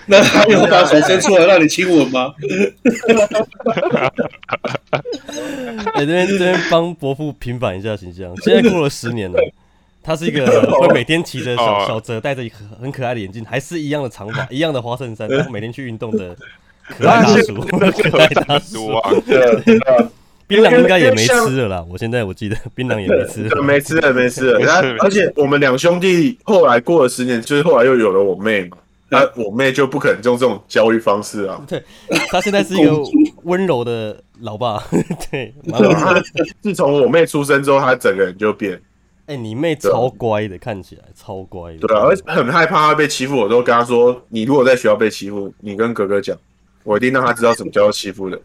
[0.06, 2.34] 那他有把手伸出来让你亲吻吗？
[5.94, 8.34] 哎，这边这边帮伯父平反一下形象。
[8.42, 9.38] 现在过了十年了，
[10.02, 10.46] 他是一个
[10.80, 16.34] 会每天骑着小小泽，戴着一个很可爱的眼镜，还是一样的长发， 一样的花衬衫，然后每天去运动的
[16.88, 19.10] 可爱大叔，可爱大叔啊！
[20.50, 24.58] 槟榔应该也没吃了啦，我现在我记得 槟榔也没吃了，没吃了，没吃了。
[24.58, 28.76] 然后，而且我们两兄弟后来过了十年，就是后来又有了我妹嘛。
[29.12, 31.60] 那我妹就不可能用这种教育方式啊。
[31.66, 31.82] 对，
[32.28, 32.92] 她现在是一个
[33.44, 34.82] 温柔的老爸。
[35.30, 35.54] 对，
[36.60, 38.80] 自从我妹出生之后，她整个人就变。
[39.26, 41.78] 哎，你妹超乖的，看起来超乖的。
[41.78, 46.36] 对啊，而且很害怕她被欺负，我都跟她说：“你如果在学校被欺负，你跟哥哥讲，
[46.82, 48.40] 我一定让他知道什么叫做欺负人。”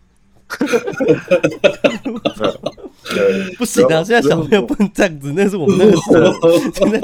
[3.57, 4.03] 不行啊！
[4.03, 6.31] 现在小朋友不能这样子，那是我们那个时候。
[6.73, 6.99] 现在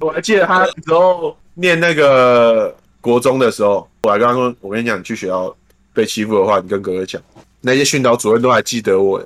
[0.00, 5.54] 我还记得他时候念那个国中的时候，我还跟他说：“我跟你讲，你去学校
[5.94, 7.20] 被欺负的话，你跟哥哥讲。”
[7.60, 9.22] 那些训导主任都还记得我。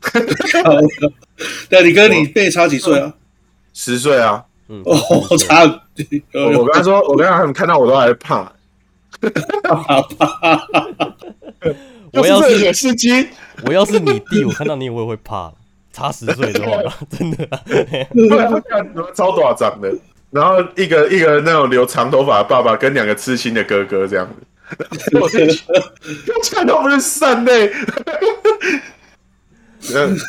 [1.68, 3.12] 对，你跟你妹差几岁啊？
[3.72, 4.44] 十岁啊！
[4.84, 5.64] 哦，差。
[6.32, 8.52] 我跟他说，我跟他们看到我都还怕。
[12.14, 13.28] 我要是司机，
[13.66, 15.52] 我要是你弟，我看到你我也会怕。
[15.96, 17.48] 差十岁的话，真的，
[19.14, 19.94] 超短长的，
[20.32, 25.30] 然后一个一个那种留长头发的爸爸跟两个痴心的哥哥这样子，我
[26.52, 27.72] 看到不是善类。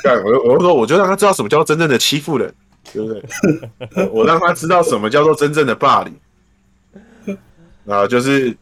[0.04, 2.54] 干我我说我就让他知道什么叫真正的欺负人，
[2.94, 3.24] 对不对？
[4.12, 7.36] 我让他知道什么叫做真正的霸凌。
[7.88, 8.56] 啊，就是，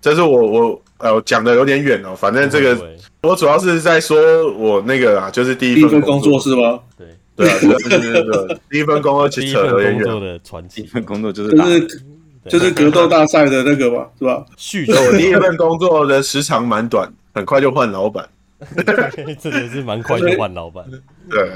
[0.00, 0.82] 这是我我。
[1.00, 2.78] 呃，我讲的有点远哦，反正这个
[3.22, 6.78] 我主要是在说我那个啊，就是第一份工作是吗？
[6.96, 10.82] 对对啊，就是那个第一份工作，其实扯有点远的传奇。
[10.82, 12.02] 第一份工作就是就是
[12.48, 14.44] 就是格斗大赛的那个嘛，是吧？
[14.56, 18.28] 续我第一份工作的时长蛮短，很快就换老板，
[19.40, 20.84] 真的是蛮快就换老板。
[21.30, 21.50] 对，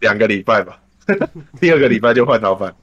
[0.00, 0.78] 两个礼拜吧，
[1.60, 2.74] 第二个礼拜就换老板，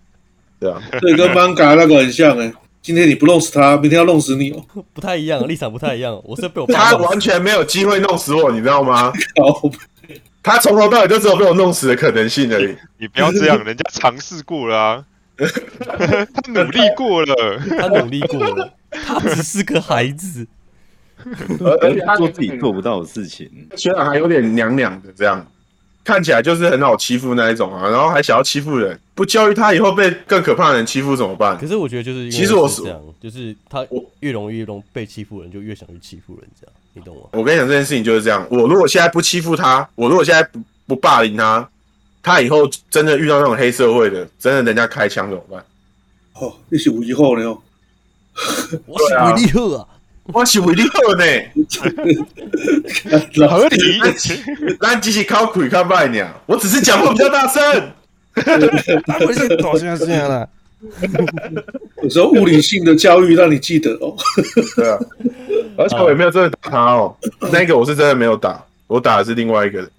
[0.60, 2.52] 对啊，这跟 Manga 那个很像哎。
[2.90, 4.66] 今天你不弄死他，明天要弄死你哦。
[4.94, 6.20] 不太一样，立场不太一样。
[6.26, 9.14] 我是被我他完全没有机会弄死我，你知道吗？
[10.42, 12.76] 他从头到尾就只有被我弄死的可能性而已。
[12.98, 15.06] 你不要这样，人家尝试过了啊，
[15.38, 20.48] 他努力过了，他努力过了，他只是个孩子，
[21.82, 23.48] 而且他做自己做不到的事情，
[23.78, 25.46] 虽然还有点娘娘的这样。
[26.10, 31.56] 看起来就是很好欺负那一种啊，然后还想要欺负人，不教育他以后被更可怕的人欺负怎么办？
[31.56, 33.86] 可是我觉得就是，其实我是这样，就是他
[34.22, 37.22] 越容易越容易被欺负人，就越想去欺负人，这样你懂吗？
[37.34, 41.70] 我跟你讲这件事情就是这样，我如果现在不欺负他，我如果现在不不霸凌他，
[42.24, 45.64] 他以后真的遇到那种黑社会的，真的人家开枪怎么办？
[46.34, 47.46] 哦，你是以后呢？
[48.88, 49.88] 我是为你好啊。
[50.32, 51.24] 我是为你好呢，
[53.48, 53.78] 合理。
[54.80, 57.92] 咱只是靠鬼靠卖呢，我只是讲话比较大声。
[59.26, 60.48] 我是搞笑这样了。
[62.04, 64.16] 有时候物理性的教育让你记得哦。
[64.76, 64.98] 对啊，
[65.78, 67.14] 而且我也没有真的打他哦，
[67.52, 69.90] 那个我是真的没有打，我打的是另外一个人。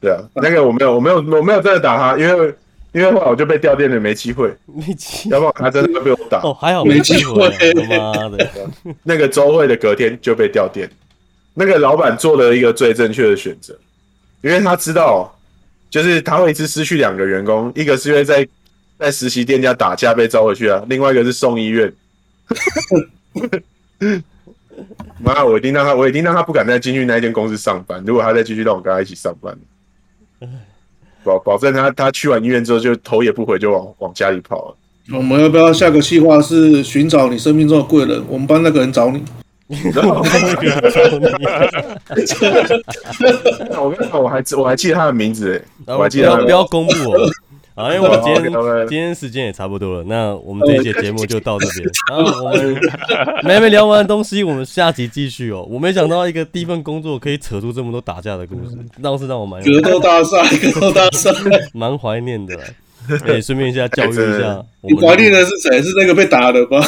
[0.00, 2.54] 对啊，那个我没有，我没有，我没有真的打他，因为
[2.92, 6.40] 因为后来我就被掉店了，没机会， 没机，要不然他真的会被我打。
[6.42, 7.48] 哦，还好没机会，
[7.98, 8.50] 妈的！
[9.02, 10.90] 那个周会的隔天就被掉店，
[11.54, 13.74] 那个老板做了一个最正确的选择，
[14.42, 15.34] 因为他知道，
[15.88, 18.46] 就是他会一次失去两个员工，一个是因为在
[18.98, 21.92] 在实习店家打架被召回去啊，另外一个是送医院。
[25.18, 28.02] 妈，我一定让他，我一定让他不敢再进去那间公司上班。
[28.06, 29.56] 如果他再继续让我跟他一起上班，
[31.24, 34.76] 保保证他他去完医院之后就头也不回就往往家里跑了。
[35.12, 38.22] 我们要不要下个计划是寻找你生命中的贵人？
[38.28, 39.22] 我们帮那个人找你。
[39.72, 40.20] 我
[43.90, 47.30] 跟你讲，我还我还记得他的名字，我还记得他不要公布哦。
[47.74, 48.52] 好， 因为我今天
[48.88, 51.90] 今天时间也差不多了，那我们这一节节目就到这边。
[52.10, 52.80] 然后我们
[53.44, 55.66] 没没聊完的东西，我们下集继续哦。
[55.68, 60.42] 我没想到一个第一份工作可以扯出这么多打架的故事，倒是让我蛮格斗大赛，
[60.72, 61.30] 格斗大赛，
[61.72, 62.58] 蛮怀念的。
[63.24, 65.82] 可以顺便一下教育一下，你怀念的是谁？
[65.82, 66.80] 是那个被打的吗？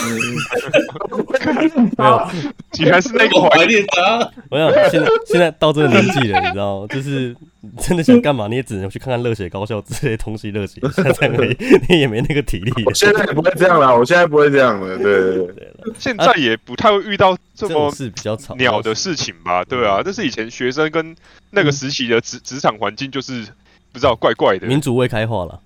[1.96, 2.30] 没有，
[2.72, 4.30] 居然是那个怀念他。
[4.50, 7.34] 我想现在现在到这个年纪了，你知道，就是
[7.78, 11.56] 真的想干嘛，你也只能去看看热血高校之类的东西，热血一下才可以。
[11.88, 12.72] 你也没那个体力。
[12.94, 14.96] 现在也不会这样了，我现在不会这样了。
[14.98, 19.64] 对对对，现在也不太会遇到这么是比较吵鸟的事情吧？
[19.64, 21.14] 对啊，这是以前学生跟
[21.50, 23.44] 那个时期的职职场环境，就是
[23.92, 25.60] 不知道怪怪的，民主未开化了。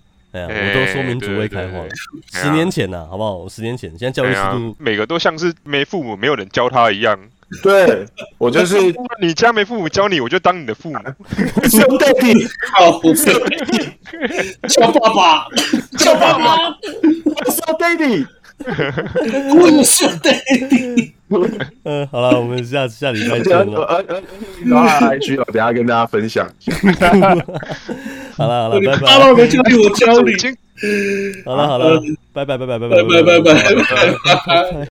[0.47, 1.89] 哎呀，我都说民主未开化了。
[2.33, 3.49] 十年前呐，好不好？
[3.49, 7.19] 十年前，现在教育制度每个都像是没父母、没有人教他一样。
[7.63, 8.77] 对，我就是
[9.23, 10.99] 你家没父母教你，我就当你的父母。
[11.69, 15.49] 兄弟，好兄弟，叫爸爸，
[15.97, 16.57] 叫爸爸，
[17.57, 18.27] 叫爹地，
[19.55, 20.33] 我是爹
[20.69, 21.15] 地。
[21.85, 23.83] 嗯，好了，我们下下礼拜见了。
[23.83, 24.23] 呃呃，
[24.65, 26.49] 然后还需要等下跟大家分享。
[28.37, 28.99] 好了 好了，拜拜。
[28.99, 30.33] 爸爸没教你，我教你。
[31.45, 32.01] 好了好了，
[32.33, 33.75] 拜拜拜拜拜拜拜拜拜拜拜
[34.73, 34.87] 拜。